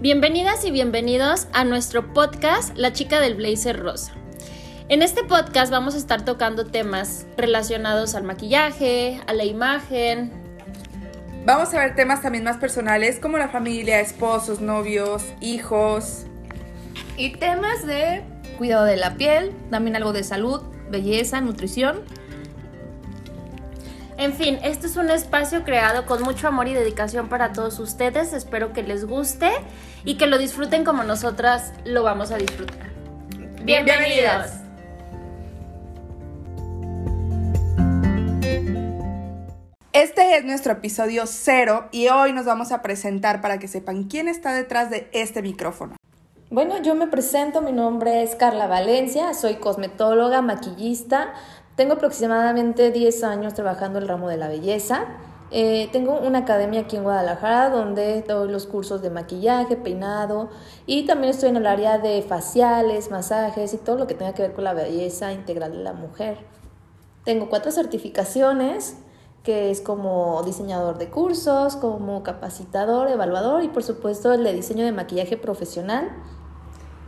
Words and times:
Bienvenidas 0.00 0.64
y 0.64 0.70
bienvenidos 0.70 1.46
a 1.52 1.62
nuestro 1.64 2.14
podcast 2.14 2.74
La 2.74 2.94
chica 2.94 3.20
del 3.20 3.34
blazer 3.34 3.78
rosa. 3.78 4.14
En 4.88 5.02
este 5.02 5.24
podcast 5.24 5.70
vamos 5.70 5.94
a 5.94 5.98
estar 5.98 6.24
tocando 6.24 6.64
temas 6.64 7.26
relacionados 7.36 8.14
al 8.14 8.22
maquillaje, 8.22 9.20
a 9.26 9.34
la 9.34 9.44
imagen. 9.44 10.32
Vamos 11.44 11.74
a 11.74 11.80
ver 11.80 11.96
temas 11.96 12.22
también 12.22 12.44
más 12.44 12.56
personales 12.56 13.18
como 13.20 13.36
la 13.36 13.50
familia, 13.50 14.00
esposos, 14.00 14.62
novios, 14.62 15.22
hijos. 15.42 16.24
Y 17.18 17.36
temas 17.36 17.86
de 17.86 18.22
cuidado 18.56 18.86
de 18.86 18.96
la 18.96 19.16
piel, 19.16 19.52
también 19.70 19.96
algo 19.96 20.14
de 20.14 20.24
salud, 20.24 20.62
belleza, 20.88 21.42
nutrición. 21.42 22.00
En 24.20 24.34
fin, 24.34 24.58
este 24.62 24.86
es 24.86 24.96
un 24.96 25.08
espacio 25.08 25.64
creado 25.64 26.04
con 26.04 26.22
mucho 26.22 26.46
amor 26.46 26.68
y 26.68 26.74
dedicación 26.74 27.30
para 27.30 27.54
todos 27.54 27.78
ustedes. 27.78 28.34
Espero 28.34 28.74
que 28.74 28.82
les 28.82 29.06
guste 29.06 29.50
y 30.04 30.18
que 30.18 30.26
lo 30.26 30.36
disfruten 30.36 30.84
como 30.84 31.04
nosotras 31.04 31.72
lo 31.86 32.02
vamos 32.02 32.30
a 32.30 32.36
disfrutar. 32.36 32.90
Bienvenidos. 33.64 34.50
Este 39.94 40.36
es 40.36 40.44
nuestro 40.44 40.74
episodio 40.74 41.24
cero 41.24 41.88
y 41.90 42.08
hoy 42.08 42.34
nos 42.34 42.44
vamos 42.44 42.72
a 42.72 42.82
presentar 42.82 43.40
para 43.40 43.58
que 43.58 43.68
sepan 43.68 44.04
quién 44.04 44.28
está 44.28 44.52
detrás 44.52 44.90
de 44.90 45.08
este 45.14 45.40
micrófono. 45.40 45.96
Bueno, 46.52 46.82
yo 46.82 46.96
me 46.96 47.06
presento, 47.06 47.62
mi 47.62 47.70
nombre 47.70 48.24
es 48.24 48.34
Carla 48.34 48.66
Valencia, 48.66 49.34
soy 49.34 49.60
cosmetóloga, 49.60 50.42
maquillista, 50.42 51.32
tengo 51.80 51.94
aproximadamente 51.94 52.90
10 52.90 53.24
años 53.24 53.54
trabajando 53.54 54.00
el 54.00 54.06
ramo 54.06 54.28
de 54.28 54.36
la 54.36 54.48
belleza. 54.48 55.06
Eh, 55.50 55.88
tengo 55.92 56.20
una 56.20 56.40
academia 56.40 56.82
aquí 56.82 56.96
en 56.96 57.04
Guadalajara 57.04 57.70
donde 57.70 58.20
doy 58.20 58.50
los 58.50 58.66
cursos 58.66 59.00
de 59.00 59.08
maquillaje, 59.08 59.76
peinado 59.76 60.50
y 60.84 61.06
también 61.06 61.30
estoy 61.30 61.48
en 61.48 61.56
el 61.56 61.66
área 61.66 61.96
de 61.96 62.20
faciales, 62.20 63.10
masajes 63.10 63.72
y 63.72 63.78
todo 63.78 63.96
lo 63.96 64.06
que 64.06 64.12
tenga 64.12 64.34
que 64.34 64.42
ver 64.42 64.52
con 64.52 64.64
la 64.64 64.74
belleza 64.74 65.32
integral 65.32 65.72
de 65.72 65.78
la 65.78 65.94
mujer. 65.94 66.44
Tengo 67.24 67.48
cuatro 67.48 67.72
certificaciones 67.72 68.98
que 69.42 69.70
es 69.70 69.80
como 69.80 70.42
diseñador 70.42 70.98
de 70.98 71.08
cursos, 71.08 71.76
como 71.76 72.22
capacitador, 72.22 73.08
evaluador 73.08 73.62
y 73.64 73.68
por 73.68 73.84
supuesto 73.84 74.34
el 74.34 74.44
de 74.44 74.52
diseño 74.52 74.84
de 74.84 74.92
maquillaje 74.92 75.38
profesional. 75.38 76.10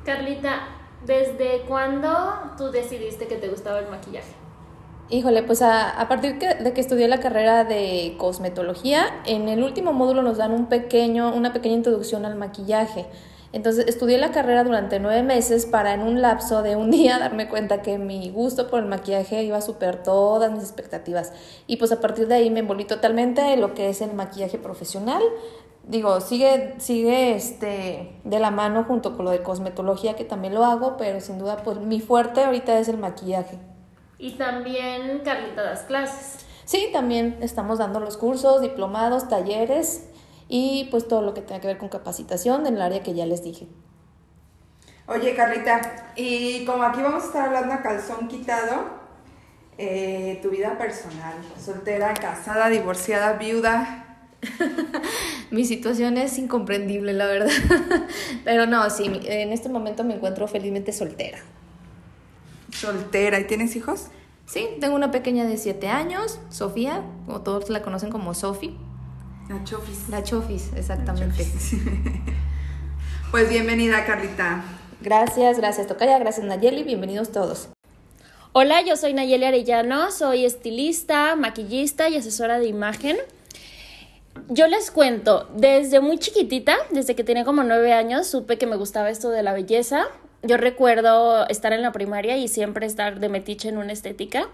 Carlita, 0.07 0.61
¿desde 1.05 1.61
cuándo 1.69 2.09
tú 2.57 2.71
decidiste 2.71 3.27
que 3.27 3.37
te 3.37 3.49
gustaba 3.49 3.79
el 3.79 3.91
maquillaje? 3.91 4.42
Híjole, 5.13 5.43
pues 5.43 5.61
a, 5.61 6.07
partir 6.09 6.39
de 6.39 6.73
que 6.73 6.81
estudié 6.81 7.07
la 7.07 7.21
carrera 7.21 7.65
de 7.65 8.15
cosmetología, 8.17 9.05
en 9.27 9.51
el 9.51 9.63
último 9.63 9.93
módulo 9.93 10.23
nos 10.23 10.39
dan 10.39 10.53
un 10.53 10.71
pequeño, 10.71 11.35
una 11.35 11.53
pequeña 11.53 11.75
introducción 11.75 12.25
al 12.25 12.35
maquillaje. 12.35 13.05
Entonces 13.53 13.87
estudié 13.89 14.17
la 14.17 14.31
carrera 14.31 14.65
durante 14.65 15.01
nueve 15.01 15.23
meses 15.23 15.67
para 15.67 15.93
en 15.93 16.01
un 16.01 16.23
lapso 16.23 16.63
de 16.63 16.77
un 16.77 16.91
día 16.91 17.19
darme 17.19 17.51
cuenta 17.51 17.83
que 17.83 17.99
mi 17.99 18.31
gusto 18.31 18.71
por 18.71 18.81
el 18.81 18.87
maquillaje 18.87 19.43
iba 19.43 19.59
a 19.59 19.61
superar 19.61 20.03
todas 20.03 20.51
mis 20.51 20.63
expectativas. 20.63 21.35
Y 21.67 21.77
pues 21.77 21.93
a 21.93 22.01
partir 22.01 22.27
de 22.27 22.37
ahí 22.37 22.49
me 22.49 22.61
envolví 22.61 22.87
totalmente 22.87 23.53
en 23.53 23.61
lo 23.61 23.75
que 23.75 23.91
es 23.91 24.01
el 24.01 24.15
maquillaje 24.15 24.57
profesional. 24.57 25.23
Digo, 25.87 26.23
sigue, 26.23 26.77
sigue 26.79 27.35
este, 27.35 28.19
de 28.25 28.39
la 28.39 28.51
mano 28.51 28.85
junto 28.85 29.15
con 29.15 29.27
lo 29.27 29.31
de 29.31 29.43
cosmetología 29.43 30.17
que 30.17 30.25
también 30.25 30.55
lo 30.55 30.65
hago, 30.65 30.97
pero 30.97 31.21
sin 31.21 31.39
duda 31.39 31.59
pues 31.59 31.77
mi 31.81 32.01
fuerte 32.01 32.45
ahorita 32.45 32.79
es 32.79 32.89
el 32.89 32.97
maquillaje. 32.97 33.59
Y 34.23 34.31
también 34.35 35.23
Carlita 35.25 35.65
das 35.65 35.81
clases. 35.81 36.47
Sí, 36.65 36.91
también 36.93 37.39
estamos 37.41 37.81
dando 37.81 37.99
los 37.99 38.17
cursos, 38.17 38.63
diplomados, 38.63 39.29
talleres 39.29 40.05
y 40.49 40.87
pues 40.93 41.09
todo 41.09 41.23
lo 41.23 41.35
que 41.35 41.41
tenga 41.41 41.61
que 41.61 41.67
ver 41.67 41.77
con 41.77 41.89
capacitación 41.89 42.65
en 42.69 42.77
el 42.77 42.83
área 42.83 43.03
que 43.03 43.15
ya 43.15 43.27
les 43.27 43.43
dije. 43.43 43.67
Oye, 45.09 45.35
Carlita, 45.35 46.13
y 46.15 46.65
como 46.65 46.85
aquí 46.85 47.03
vamos 47.03 47.25
a 47.25 47.27
estar 47.27 47.49
hablando 47.49 47.75
a 47.75 47.83
calzón 47.83 48.29
quitado, 48.29 48.85
eh, 49.77 50.39
tu 50.41 50.51
vida 50.51 50.79
personal, 50.79 51.35
soltera, 51.61 52.15
casada, 52.15 52.69
divorciada, 52.69 53.33
viuda. 53.33 54.29
Mi 55.51 55.65
situación 55.65 56.17
es 56.17 56.39
incomprendible, 56.39 57.13
la 57.13 57.27
verdad. 57.27 57.51
Pero 58.45 58.67
no, 58.67 58.89
sí, 58.89 59.11
en 59.25 59.53
este 59.53 59.69
momento 59.69 60.05
me 60.05 60.15
encuentro 60.15 60.47
felizmente 60.47 60.93
soltera. 60.93 61.41
Soltera, 62.83 63.39
¿y 63.39 63.45
tienes 63.45 63.77
hijos? 63.77 64.07
Sí, 64.45 64.69
tengo 64.81 64.97
una 64.97 65.13
pequeña 65.13 65.45
de 65.45 65.57
7 65.57 65.87
años, 65.87 66.41
Sofía, 66.51 67.05
o 67.29 67.41
todos 67.41 67.71
la 67.71 67.81
conocen 67.81 68.11
como 68.11 68.35
Sofi. 68.35 68.77
La 69.49 69.63
Chofis. 69.63 70.09
La 70.09 70.25
Chofis, 70.25 70.73
exactamente. 70.75 71.47
pues 73.31 73.49
bienvenida, 73.49 74.05
Carlita. 74.05 74.65
Gracias, 75.01 75.59
gracias 75.59 75.87
Tocaya, 75.87 76.19
gracias 76.19 76.45
Nayeli, 76.45 76.83
bienvenidos 76.83 77.31
todos. 77.31 77.69
Hola, 78.53 78.83
yo 78.83 78.97
soy 78.97 79.15
Nayeli 79.15 79.45
Arellano, 79.45 80.11
soy 80.11 80.45
estilista, 80.45 81.37
maquillista 81.37 82.09
y 82.09 82.17
asesora 82.17 82.59
de 82.59 82.67
imagen. 82.67 83.17
Yo 84.49 84.67
les 84.67 84.91
cuento, 84.91 85.49
desde 85.55 86.01
muy 86.01 86.19
chiquitita, 86.19 86.77
desde 86.91 87.15
que 87.15 87.23
tenía 87.23 87.45
como 87.45 87.63
nueve 87.63 87.93
años, 87.93 88.27
supe 88.27 88.59
que 88.59 88.67
me 88.67 88.75
gustaba 88.75 89.09
esto 89.09 89.31
de 89.31 89.45
la 89.45 89.53
belleza. 89.53 90.09
Yo 90.43 90.57
recuerdo 90.57 91.47
estar 91.49 91.73
en 91.73 91.83
la 91.83 91.93
primaria 91.93 92.37
y 92.37 92.49
siempre 92.49 92.87
estar 92.87 93.21
de 93.21 93.29
metiche 93.29 93.69
en 93.69 93.79
una 93.79 93.93
estética. 93.93 94.49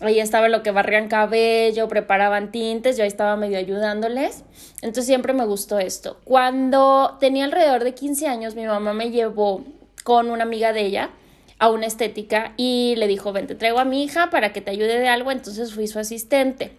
Ahí 0.00 0.20
estaba 0.20 0.48
lo 0.48 0.62
que 0.62 0.70
barrían 0.70 1.08
cabello, 1.08 1.88
preparaban 1.88 2.50
tintes, 2.50 2.96
yo 2.96 3.02
ahí 3.02 3.08
estaba 3.08 3.36
medio 3.36 3.58
ayudándoles. 3.58 4.44
Entonces 4.76 5.06
siempre 5.06 5.32
me 5.32 5.44
gustó 5.44 5.78
esto. 5.78 6.18
Cuando 6.24 7.16
tenía 7.20 7.44
alrededor 7.44 7.84
de 7.84 7.94
15 7.94 8.28
años, 8.28 8.54
mi 8.54 8.66
mamá 8.66 8.94
me 8.94 9.10
llevó 9.10 9.64
con 10.04 10.30
una 10.30 10.44
amiga 10.44 10.72
de 10.72 10.86
ella 10.86 11.10
a 11.58 11.70
una 11.70 11.86
estética 11.86 12.54
y 12.56 12.94
le 12.96 13.06
dijo, 13.06 13.32
ven, 13.32 13.46
te 13.46 13.54
traigo 13.54 13.78
a 13.78 13.84
mi 13.84 14.02
hija 14.02 14.30
para 14.30 14.52
que 14.52 14.60
te 14.60 14.70
ayude 14.70 14.98
de 14.98 15.08
algo. 15.08 15.30
Entonces 15.30 15.74
fui 15.74 15.86
su 15.86 15.98
asistente. 15.98 16.72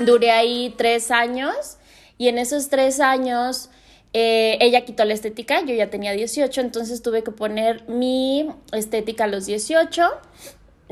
Duré 0.00 0.30
ahí 0.30 0.74
tres 0.76 1.10
años 1.10 1.78
y 2.18 2.28
en 2.28 2.38
esos 2.38 2.68
tres 2.68 3.00
años 3.00 3.70
eh, 4.12 4.58
ella 4.60 4.84
quitó 4.84 5.04
la 5.04 5.14
estética, 5.14 5.60
yo 5.64 5.74
ya 5.74 5.88
tenía 5.88 6.12
18, 6.12 6.60
entonces 6.60 7.02
tuve 7.02 7.22
que 7.22 7.30
poner 7.30 7.88
mi 7.88 8.48
estética 8.72 9.24
a 9.24 9.26
los 9.28 9.46
18. 9.46 10.02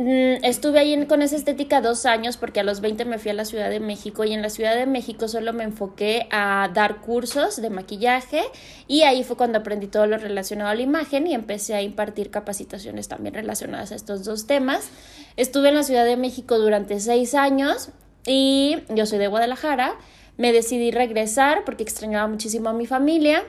Mm, 0.01 0.45
estuve 0.45 0.79
ahí 0.79 1.06
con 1.06 1.23
esa 1.23 1.34
estética 1.34 1.81
dos 1.81 2.06
años 2.06 2.37
porque 2.37 2.61
a 2.61 2.62
los 2.62 2.81
20 2.81 3.05
me 3.05 3.19
fui 3.19 3.33
a 3.33 3.34
la 3.34 3.45
Ciudad 3.45 3.69
de 3.69 3.81
México 3.81 4.23
y 4.23 4.33
en 4.33 4.43
la 4.43 4.49
Ciudad 4.49 4.77
de 4.77 4.87
México 4.87 5.27
solo 5.27 5.53
me 5.53 5.65
enfoqué 5.65 6.29
a 6.31 6.71
dar 6.73 7.01
cursos 7.01 7.61
de 7.61 7.69
maquillaje 7.69 8.43
y 8.87 9.03
ahí 9.03 9.25
fue 9.25 9.37
cuando 9.37 9.59
aprendí 9.59 9.89
todo 9.89 10.06
lo 10.06 10.17
relacionado 10.17 10.71
a 10.71 10.77
la 10.77 10.83
imagen 10.83 11.27
y 11.27 11.35
empecé 11.35 11.75
a 11.75 11.83
impartir 11.83 12.31
capacitaciones 12.31 13.09
también 13.09 13.35
relacionadas 13.35 13.91
a 13.91 13.97
estos 13.97 14.23
dos 14.23 14.47
temas. 14.47 14.89
Estuve 15.37 15.71
en 15.71 15.75
la 15.75 15.83
Ciudad 15.83 16.05
de 16.05 16.17
México 16.17 16.61
durante 16.61 17.00
seis 17.00 17.35
años 17.35 17.89
y 18.25 18.77
yo 18.91 19.05
soy 19.05 19.19
de 19.19 19.27
Guadalajara 19.27 19.97
me 20.38 20.53
decidí 20.53 20.91
regresar 20.91 21.65
porque 21.66 21.82
extrañaba 21.82 22.26
muchísimo 22.26 22.71
a 22.71 22.72
mi 22.72 22.87
familia. 22.87 23.44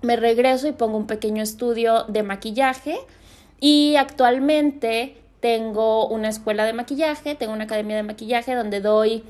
Me 0.00 0.16
regreso 0.16 0.66
y 0.66 0.72
pongo 0.72 0.96
un 0.96 1.06
pequeño 1.06 1.42
estudio 1.42 2.04
de 2.04 2.22
maquillaje 2.22 2.96
y 3.60 3.96
actualmente 3.96 5.16
tengo 5.40 6.06
una 6.06 6.28
escuela 6.28 6.64
de 6.64 6.72
maquillaje, 6.72 7.34
tengo 7.34 7.52
una 7.52 7.64
academia 7.64 7.96
de 7.96 8.02
maquillaje 8.02 8.54
donde 8.54 8.80
doy 8.80 9.24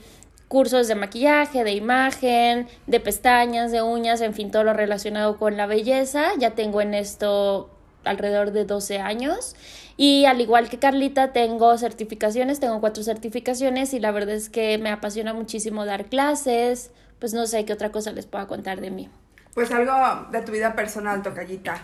cursos 0.46 0.88
de 0.88 0.94
maquillaje, 0.94 1.64
de 1.64 1.72
imagen, 1.72 2.68
de 2.86 3.00
pestañas, 3.00 3.72
de 3.72 3.82
uñas, 3.82 4.20
en 4.20 4.34
fin, 4.34 4.50
todo 4.50 4.64
lo 4.64 4.72
relacionado 4.72 5.38
con 5.38 5.56
la 5.56 5.66
belleza. 5.66 6.32
Ya 6.38 6.52
tengo 6.52 6.80
en 6.80 6.94
esto 6.94 7.70
alrededor 8.04 8.50
de 8.50 8.64
12 8.64 8.98
años. 8.98 9.54
Y 10.00 10.24
al 10.24 10.40
igual 10.40 10.70
que 10.70 10.78
Carlita, 10.78 11.30
tengo 11.34 11.76
certificaciones, 11.76 12.58
tengo 12.58 12.80
cuatro 12.80 13.02
certificaciones 13.02 13.92
y 13.92 14.00
la 14.00 14.12
verdad 14.12 14.34
es 14.34 14.48
que 14.48 14.78
me 14.78 14.88
apasiona 14.88 15.34
muchísimo 15.34 15.84
dar 15.84 16.06
clases, 16.06 16.90
pues 17.18 17.34
no 17.34 17.46
sé 17.46 17.66
qué 17.66 17.74
otra 17.74 17.92
cosa 17.92 18.10
les 18.12 18.24
pueda 18.24 18.46
contar 18.46 18.80
de 18.80 18.90
mí. 18.90 19.10
Pues 19.52 19.70
algo 19.70 19.92
de 20.32 20.40
tu 20.40 20.52
vida 20.52 20.74
personal, 20.74 21.22
Tocallita. 21.22 21.82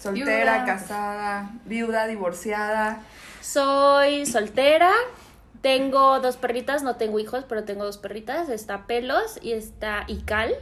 Soltera, 0.00 0.64
casada, 0.64 1.50
viuda, 1.66 2.06
divorciada. 2.06 3.02
Soy 3.42 4.24
soltera, 4.24 4.92
tengo 5.60 6.20
dos 6.20 6.38
perritas, 6.38 6.82
no 6.82 6.96
tengo 6.96 7.18
hijos, 7.18 7.44
pero 7.46 7.64
tengo 7.64 7.84
dos 7.84 7.98
perritas. 7.98 8.48
Está 8.48 8.86
Pelos 8.86 9.38
y 9.42 9.52
está 9.52 10.04
Ical. 10.08 10.54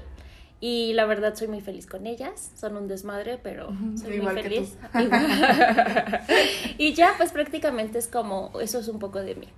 Y 0.58 0.94
la 0.94 1.05
verdad 1.05 1.35
soy 1.35 1.49
muy 1.49 1.61
feliz 1.61 1.87
con 1.87 2.06
ellas. 2.06 2.50
Son 2.56 2.76
un 2.76 2.88
desmadre, 2.88 3.38
pero 3.43 3.69
soy 3.97 4.20
muy 4.20 4.35
feliz. 4.43 4.76
y 6.79 6.94
ya, 6.94 7.14
pues 7.17 7.32
prácticamente 7.32 7.99
es 7.99 8.08
como, 8.08 8.53
eso 8.61 8.79
es 8.79 8.88
un 8.88 8.99
poco 8.99 9.20
de 9.20 9.35
mí. 9.35 9.49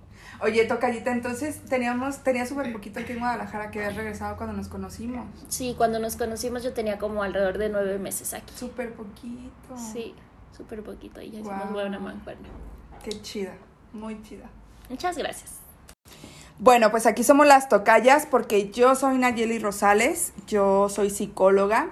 Oye, 0.41 0.65
Tocallita, 0.65 1.11
entonces 1.11 1.59
teníamos, 1.65 2.23
tenía 2.23 2.45
súper 2.45 2.71
poquito 2.71 2.99
aquí 2.99 3.13
en 3.13 3.19
Guadalajara 3.19 3.71
que 3.71 3.79
habías 3.79 3.95
regresado 3.95 4.37
cuando 4.37 4.55
nos 4.55 4.69
conocimos. 4.69 5.25
Sí, 5.49 5.75
cuando 5.77 5.99
nos 5.99 6.15
conocimos 6.15 6.63
yo 6.63 6.73
tenía 6.73 6.97
como 6.97 7.23
alrededor 7.23 7.57
de 7.57 7.69
nueve 7.69 7.99
meses 7.99 8.33
aquí. 8.33 8.53
Súper 8.55 8.93
poquito. 8.93 9.77
Sí, 9.77 10.15
súper 10.55 10.81
poquito. 10.81 11.21
Y 11.21 11.31
ya 11.31 11.39
hicimos 11.39 11.71
buena 11.71 11.99
mancuerna. 11.99 12.47
Qué 13.03 13.21
chida, 13.21 13.53
muy 13.91 14.21
chida. 14.21 14.49
Muchas 14.89 15.17
gracias. 15.17 15.68
Bueno, 16.59 16.91
pues 16.91 17.05
aquí 17.05 17.23
somos 17.23 17.47
las 17.47 17.69
tocallas 17.69 18.25
porque 18.25 18.69
yo 18.69 18.93
soy 18.95 19.17
Nayeli 19.17 19.59
Rosales, 19.59 20.33
yo 20.45 20.89
soy 20.89 21.09
psicóloga 21.09 21.89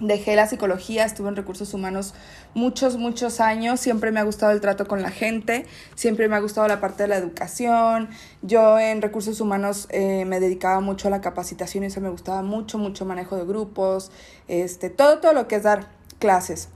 Dejé 0.00 0.34
la 0.34 0.48
psicología, 0.48 1.04
estuve 1.04 1.28
en 1.28 1.36
recursos 1.36 1.72
humanos 1.72 2.14
muchos, 2.52 2.96
muchos 2.96 3.40
años. 3.40 3.78
Siempre 3.78 4.10
me 4.10 4.18
ha 4.18 4.24
gustado 4.24 4.50
el 4.50 4.60
trato 4.60 4.88
con 4.88 5.02
la 5.02 5.10
gente, 5.10 5.66
siempre 5.94 6.28
me 6.28 6.34
ha 6.34 6.40
gustado 6.40 6.66
la 6.66 6.80
parte 6.80 7.04
de 7.04 7.08
la 7.08 7.16
educación. 7.16 8.08
Yo 8.42 8.80
en 8.80 9.00
recursos 9.00 9.40
humanos 9.40 9.86
eh, 9.90 10.24
me 10.24 10.40
dedicaba 10.40 10.80
mucho 10.80 11.06
a 11.06 11.10
la 11.12 11.20
capacitación 11.20 11.84
y 11.84 11.86
eso 11.86 12.00
me 12.00 12.08
gustaba 12.08 12.42
mucho, 12.42 12.76
mucho 12.76 13.04
manejo 13.04 13.36
de 13.36 13.44
grupos, 13.44 14.10
este, 14.48 14.90
todo, 14.90 15.20
todo 15.20 15.32
lo 15.32 15.46
que 15.46 15.56
es 15.56 15.62
dar 15.62 15.86
clases. 16.18 16.70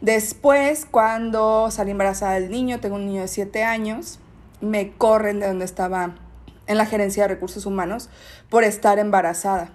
Después, 0.00 0.86
cuando 0.88 1.72
salí 1.72 1.90
embarazada 1.90 2.34
del 2.34 2.50
niño, 2.50 2.78
tengo 2.78 2.94
un 2.94 3.04
niño 3.04 3.22
de 3.22 3.28
7 3.28 3.64
años, 3.64 4.20
me 4.60 4.92
corren 4.92 5.40
de 5.40 5.48
donde 5.48 5.64
estaba 5.64 6.14
en 6.70 6.78
la 6.78 6.86
gerencia 6.86 7.24
de 7.24 7.28
recursos 7.28 7.66
humanos 7.66 8.08
por 8.48 8.62
estar 8.62 9.00
embarazada. 9.00 9.72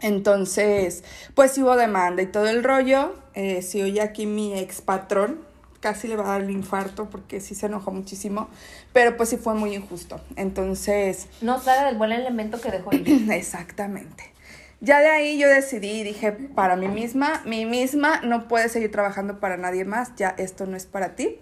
Entonces, 0.00 1.02
pues 1.34 1.58
hubo 1.58 1.76
demanda 1.76 2.22
y 2.22 2.26
todo 2.26 2.48
el 2.48 2.62
rollo. 2.62 3.14
Eh, 3.34 3.62
si 3.62 3.82
oye 3.82 4.00
aquí 4.00 4.26
mi 4.26 4.56
ex 4.56 4.80
patrón, 4.80 5.40
casi 5.80 6.06
le 6.06 6.14
va 6.14 6.24
a 6.24 6.28
dar 6.28 6.42
el 6.42 6.50
infarto 6.50 7.10
porque 7.10 7.40
sí 7.40 7.56
se 7.56 7.66
enojó 7.66 7.90
muchísimo, 7.90 8.48
pero 8.92 9.16
pues 9.16 9.28
sí 9.28 9.38
fue 9.38 9.54
muy 9.54 9.74
injusto. 9.74 10.20
Entonces... 10.36 11.26
No 11.40 11.60
sabe 11.60 11.86
del 11.86 11.98
buen 11.98 12.12
elemento 12.12 12.60
que 12.60 12.70
dejó. 12.70 12.90
Exactamente. 13.32 14.32
Ya 14.80 15.00
de 15.00 15.08
ahí 15.08 15.36
yo 15.36 15.48
decidí, 15.48 16.04
dije, 16.04 16.30
para 16.30 16.76
mí 16.76 16.86
misma, 16.86 17.42
mi 17.44 17.66
misma 17.66 18.20
no 18.20 18.46
puede 18.46 18.68
seguir 18.68 18.92
trabajando 18.92 19.40
para 19.40 19.56
nadie 19.56 19.84
más, 19.84 20.14
ya 20.14 20.28
esto 20.38 20.64
no 20.64 20.76
es 20.76 20.86
para 20.86 21.16
ti. 21.16 21.40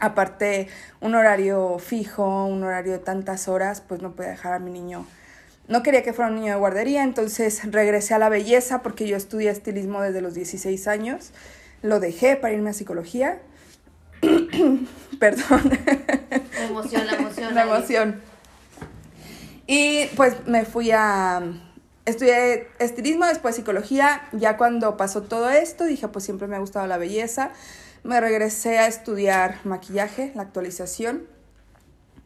Aparte, 0.00 0.68
un 1.00 1.14
horario 1.14 1.78
fijo, 1.78 2.44
un 2.46 2.62
horario 2.64 2.92
de 2.92 2.98
tantas 2.98 3.48
horas, 3.48 3.80
pues 3.80 4.00
no 4.02 4.12
puede 4.12 4.30
dejar 4.30 4.52
a 4.52 4.58
mi 4.58 4.70
niño 4.70 5.06
no 5.68 5.82
quería 5.82 6.02
que 6.02 6.12
fuera 6.12 6.30
un 6.30 6.36
niño 6.36 6.54
de 6.54 6.58
guardería, 6.58 7.02
entonces 7.02 7.60
regresé 7.70 8.14
a 8.14 8.18
la 8.18 8.30
belleza 8.30 8.82
porque 8.82 9.06
yo 9.06 9.16
estudié 9.16 9.50
estilismo 9.50 10.00
desde 10.00 10.22
los 10.22 10.34
16 10.34 10.88
años. 10.88 11.30
Lo 11.82 12.00
dejé 12.00 12.36
para 12.36 12.54
irme 12.54 12.70
a 12.70 12.72
psicología. 12.72 13.38
Perdón. 15.20 15.78
La 16.58 16.64
emoción, 16.64 17.06
la 17.06 17.12
emoción. 17.12 17.54
La 17.54 17.62
emoción. 17.62 18.20
Y 19.66 20.06
pues 20.16 20.46
me 20.46 20.64
fui 20.64 20.90
a... 20.90 21.42
Estudié 22.06 22.68
estilismo, 22.78 23.26
después 23.26 23.54
psicología. 23.54 24.22
Ya 24.32 24.56
cuando 24.56 24.96
pasó 24.96 25.22
todo 25.22 25.50
esto, 25.50 25.84
dije, 25.84 26.08
pues 26.08 26.24
siempre 26.24 26.48
me 26.48 26.56
ha 26.56 26.60
gustado 26.60 26.86
la 26.86 26.96
belleza. 26.96 27.50
Me 28.04 28.20
regresé 28.20 28.78
a 28.78 28.86
estudiar 28.86 29.56
maquillaje, 29.64 30.32
la 30.34 30.42
actualización. 30.42 31.26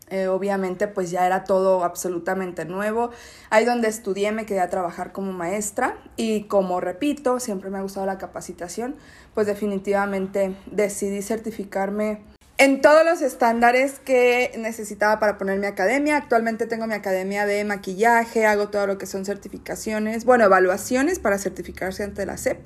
Eh, 0.08 0.28
obviamente 0.28 0.88
pues 0.88 1.10
ya 1.10 1.26
era 1.26 1.44
todo 1.44 1.84
absolutamente 1.84 2.66
nuevo. 2.66 3.10
Ahí 3.48 3.64
donde 3.64 3.88
estudié 3.88 4.30
me 4.30 4.44
quedé 4.44 4.60
a 4.60 4.69
trabajar 4.69 5.12
como 5.12 5.32
maestra 5.32 5.96
y 6.16 6.44
como 6.44 6.80
repito, 6.80 7.40
siempre 7.40 7.70
me 7.70 7.78
ha 7.78 7.82
gustado 7.82 8.04
la 8.04 8.19
capacitación, 8.19 8.96
pues 9.32 9.46
definitivamente 9.46 10.54
decidí 10.70 11.22
certificarme 11.22 12.20
en 12.58 12.80
todos 12.80 13.04
los 13.04 13.22
estándares 13.22 13.98
que 13.98 14.52
necesitaba 14.58 15.19
para 15.19 15.38
poner 15.38 15.58
mi 15.58 15.66
academia. 15.66 16.16
Actualmente 16.16 16.66
tengo 16.66 16.86
mi 16.86 16.94
academia 16.94 17.46
de 17.46 17.64
maquillaje, 17.64 18.44
hago 18.44 18.69
todo 18.69 18.86
lo 18.86 18.98
que 18.98 19.06
son 19.06 19.24
certificaciones, 19.24 20.24
bueno, 20.24 20.44
evaluaciones 20.44 21.19
para 21.19 21.38
certificarse 21.38 22.04
ante 22.04 22.26
la 22.26 22.36
SEP. 22.36 22.60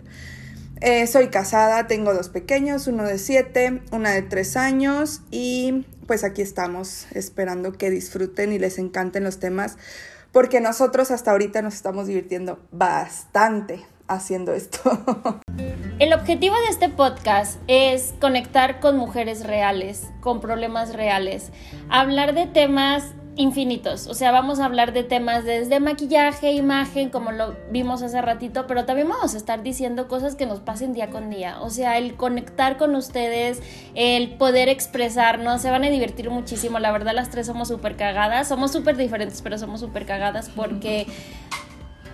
Eh, 0.81 1.07
soy 1.07 1.29
casada, 1.29 1.87
tengo 1.87 2.13
dos 2.13 2.29
pequeños, 2.29 2.87
uno 2.87 3.05
de 3.05 3.19
siete, 3.19 3.83
una 3.93 4.11
de 4.11 4.23
tres 4.23 4.57
años 4.57 5.23
y 5.31 5.87
pues 6.07 6.23
aquí 6.23 6.43
estamos 6.43 7.07
esperando 7.13 7.73
que 7.73 7.91
disfruten 7.91 8.53
y 8.53 8.59
les 8.59 8.79
encanten 8.79 9.25
los 9.25 9.41
temas 9.41 9.79
porque 10.33 10.61
nosotros 10.61 11.11
hasta 11.11 11.31
ahorita 11.31 11.63
nos 11.63 11.75
estamos 11.75 12.07
divirtiendo 12.07 12.61
bastante 12.73 13.87
haciendo 14.07 14.53
esto. 14.53 14.81
El 15.99 16.13
objetivo 16.13 16.55
de 16.55 16.69
este 16.69 16.91
podcast 16.91 17.59
es 17.69 18.13
conectar 18.21 18.79
con 18.81 18.99
mujeres 18.99 19.47
reales, 19.47 20.09
con 20.21 20.43
problemas 20.43 20.93
reales, 20.93 21.53
hablar 21.89 22.35
de 22.35 22.47
temas 22.47 23.15
infinitos. 23.37 24.07
O 24.07 24.15
sea, 24.15 24.33
vamos 24.33 24.61
a 24.61 24.65
hablar 24.65 24.93
de 24.93 25.05
temas 25.05 25.45
desde 25.45 25.79
maquillaje, 25.79 26.53
imagen, 26.53 27.11
como 27.11 27.33
lo 27.33 27.55
vimos 27.71 28.03
hace 28.03 28.21
ratito, 28.23 28.67
pero 28.67 28.85
también 28.87 29.09
vamos 29.09 29.35
a 29.35 29.37
estar 29.37 29.63
diciendo 29.63 30.09
cosas 30.09 30.35
que 30.35 30.47
nos 30.47 30.61
pasen 30.61 30.95
día 30.95 31.11
con 31.11 31.31
día. 31.31 31.61
O 31.61 31.71
sea, 31.71 31.99
el 31.99 32.17
conectar 32.17 32.79
con 32.79 32.95
ustedes, 32.95 33.63
el 33.95 34.35
poder 34.37 34.69
expresarnos, 34.69 35.61
se 35.61 35.71
van 35.71 35.85
a 35.85 35.91
divertir 35.91 36.31
muchísimo. 36.31 36.79
La 36.79 36.91
verdad, 36.91 37.13
las 37.15 37.31
tres 37.31 37.47
somos 37.47 37.69
súper 37.69 37.97
cagadas. 37.97 38.49
Somos 38.49 38.73
súper 38.73 38.97
diferentes, 38.97 39.43
pero 39.43 39.59
somos 39.59 39.81
súper 39.81 40.07
cagadas 40.07 40.49
porque 40.49 41.07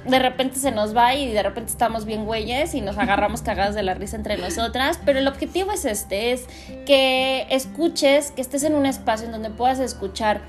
de 0.05 0.19
repente 0.19 0.59
se 0.59 0.73
nos 0.73 0.97
va 0.97 1.15
y 1.15 1.33
de 1.33 1.43
repente 1.43 1.71
estamos 1.71 2.05
bien 2.05 2.25
güeyes 2.25 2.75
y 2.75 2.81
nos 2.81 2.99
agarramos 2.99 3.43
cagadas 3.43 3.75
de 3.75 3.83
la 3.83 3.95
risa 3.95 4.17
entre 4.17 4.37
nosotras, 4.37 4.99
pero 5.05 5.19
el 5.19 5.29
objetivo 5.29 5.73
es 5.73 5.85
este, 5.85 6.33
es 6.33 6.47
que 6.85 7.47
escuches, 7.51 8.33
que 8.33 8.43
estés 8.43 8.65
en 8.65 8.75
un 8.75 8.87
espacio 8.87 9.27
en 9.27 9.33
donde 9.33 9.51
puedas 9.51 9.79
escuchar 9.79 10.41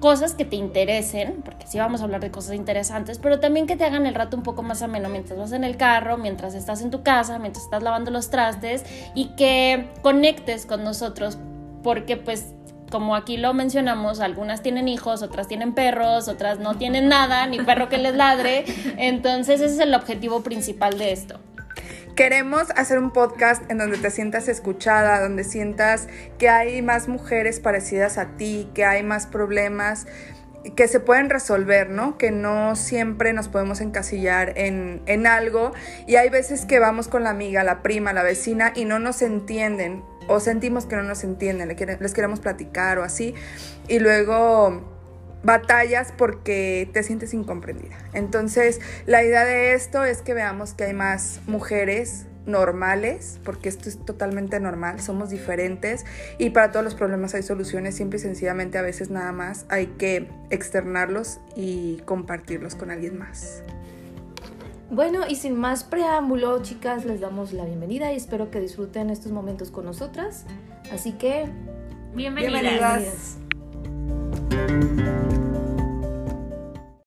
cosas 0.00 0.34
que 0.34 0.44
te 0.44 0.56
interesen, 0.56 1.42
porque 1.44 1.66
sí 1.66 1.78
vamos 1.78 2.00
a 2.00 2.04
hablar 2.04 2.20
de 2.20 2.30
cosas 2.30 2.54
interesantes, 2.54 3.18
pero 3.18 3.40
también 3.40 3.66
que 3.66 3.76
te 3.76 3.84
hagan 3.84 4.06
el 4.06 4.14
rato 4.14 4.36
un 4.36 4.42
poco 4.42 4.62
más 4.62 4.82
ameno 4.82 5.08
mientras 5.08 5.38
vas 5.38 5.52
en 5.52 5.64
el 5.64 5.76
carro, 5.76 6.18
mientras 6.18 6.54
estás 6.54 6.82
en 6.82 6.90
tu 6.90 7.02
casa, 7.02 7.38
mientras 7.38 7.64
estás 7.64 7.82
lavando 7.82 8.10
los 8.10 8.30
trastes 8.30 8.84
y 9.14 9.28
que 9.36 9.88
conectes 10.02 10.66
con 10.66 10.84
nosotros, 10.84 11.38
porque 11.82 12.16
pues 12.16 12.54
como 12.90 13.16
aquí 13.16 13.38
lo 13.38 13.54
mencionamos, 13.54 14.20
algunas 14.20 14.62
tienen 14.62 14.86
hijos, 14.88 15.22
otras 15.22 15.48
tienen 15.48 15.74
perros, 15.74 16.28
otras 16.28 16.60
no 16.60 16.76
tienen 16.76 17.08
nada, 17.08 17.46
ni 17.46 17.58
perro 17.58 17.88
que 17.88 17.98
les 17.98 18.14
ladre, 18.14 18.64
entonces 18.98 19.60
ese 19.60 19.74
es 19.74 19.80
el 19.80 19.94
objetivo 19.94 20.42
principal 20.42 20.98
de 20.98 21.12
esto. 21.12 21.40
Queremos 22.16 22.70
hacer 22.76 23.00
un 23.00 23.10
podcast 23.10 23.68
en 23.68 23.78
donde 23.78 23.98
te 23.98 24.08
sientas 24.08 24.46
escuchada, 24.46 25.20
donde 25.20 25.42
sientas 25.42 26.06
que 26.38 26.48
hay 26.48 26.80
más 26.80 27.08
mujeres 27.08 27.58
parecidas 27.58 28.18
a 28.18 28.36
ti, 28.36 28.70
que 28.72 28.84
hay 28.84 29.02
más 29.02 29.26
problemas 29.26 30.06
que 30.76 30.86
se 30.86 31.00
pueden 31.00 31.28
resolver, 31.28 31.90
¿no? 31.90 32.16
Que 32.16 32.30
no 32.30 32.76
siempre 32.76 33.32
nos 33.32 33.48
podemos 33.48 33.80
encasillar 33.80 34.56
en, 34.56 35.02
en 35.06 35.26
algo 35.26 35.72
y 36.06 36.14
hay 36.14 36.30
veces 36.30 36.66
que 36.66 36.78
vamos 36.78 37.08
con 37.08 37.24
la 37.24 37.30
amiga, 37.30 37.64
la 37.64 37.82
prima, 37.82 38.12
la 38.12 38.22
vecina 38.22 38.72
y 38.76 38.84
no 38.84 39.00
nos 39.00 39.20
entienden 39.20 40.04
o 40.28 40.38
sentimos 40.38 40.86
que 40.86 40.94
no 40.94 41.02
nos 41.02 41.24
entienden, 41.24 41.68
les 41.68 42.14
queremos 42.14 42.38
platicar 42.38 42.98
o 42.98 43.02
así 43.02 43.34
y 43.88 43.98
luego 43.98 44.93
batallas 45.44 46.12
porque 46.16 46.88
te 46.92 47.02
sientes 47.02 47.34
incomprendida. 47.34 47.96
Entonces, 48.12 48.80
la 49.06 49.22
idea 49.22 49.44
de 49.44 49.74
esto 49.74 50.04
es 50.04 50.22
que 50.22 50.34
veamos 50.34 50.72
que 50.74 50.84
hay 50.84 50.94
más 50.94 51.40
mujeres 51.46 52.26
normales, 52.46 53.40
porque 53.44 53.68
esto 53.68 53.88
es 53.88 54.04
totalmente 54.04 54.60
normal, 54.60 55.00
somos 55.00 55.30
diferentes 55.30 56.04
y 56.38 56.50
para 56.50 56.72
todos 56.72 56.84
los 56.84 56.94
problemas 56.94 57.34
hay 57.34 57.42
soluciones, 57.42 57.96
simple 57.96 58.18
y 58.18 58.22
sencillamente 58.22 58.76
a 58.78 58.82
veces 58.82 59.10
nada 59.10 59.32
más 59.32 59.64
hay 59.68 59.86
que 59.98 60.28
externarlos 60.50 61.40
y 61.56 62.02
compartirlos 62.04 62.74
con 62.74 62.90
alguien 62.90 63.18
más. 63.18 63.62
Bueno, 64.90 65.26
y 65.26 65.36
sin 65.36 65.56
más 65.56 65.84
preámbulo, 65.84 66.62
chicas, 66.62 67.04
les 67.06 67.20
damos 67.20 67.52
la 67.52 67.64
bienvenida 67.64 68.12
y 68.12 68.16
espero 68.16 68.50
que 68.50 68.60
disfruten 68.60 69.10
estos 69.10 69.32
momentos 69.32 69.70
con 69.70 69.86
nosotras. 69.86 70.44
Así 70.92 71.12
que, 71.12 71.46
bienvenidas. 72.14 73.38
bienvenidas. 74.60 75.23